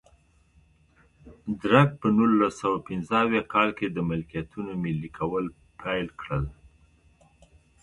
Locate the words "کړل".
6.21-6.45